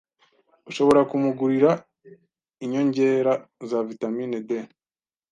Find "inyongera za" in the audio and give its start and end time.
2.63-3.79